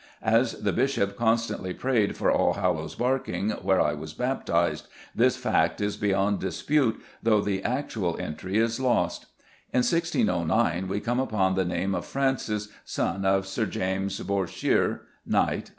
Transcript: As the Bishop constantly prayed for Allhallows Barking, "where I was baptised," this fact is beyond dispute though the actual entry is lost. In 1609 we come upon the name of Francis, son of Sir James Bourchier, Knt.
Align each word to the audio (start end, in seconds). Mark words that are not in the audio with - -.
As 0.23 0.53
the 0.53 0.73
Bishop 0.73 1.15
constantly 1.15 1.75
prayed 1.75 2.17
for 2.17 2.31
Allhallows 2.31 2.95
Barking, 2.95 3.51
"where 3.61 3.79
I 3.79 3.93
was 3.93 4.15
baptised," 4.15 4.87
this 5.13 5.37
fact 5.37 5.79
is 5.79 5.95
beyond 5.95 6.39
dispute 6.39 6.99
though 7.21 7.39
the 7.39 7.63
actual 7.63 8.17
entry 8.19 8.57
is 8.57 8.79
lost. 8.79 9.27
In 9.71 9.83
1609 9.83 10.87
we 10.87 11.01
come 11.01 11.19
upon 11.19 11.53
the 11.53 11.65
name 11.65 11.93
of 11.93 12.03
Francis, 12.07 12.69
son 12.83 13.25
of 13.25 13.45
Sir 13.45 13.67
James 13.67 14.19
Bourchier, 14.21 15.01
Knt. 15.31 15.69